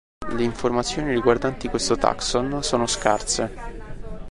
[0.35, 4.17] Le informazioni riguardanti questo taxon sono scarse.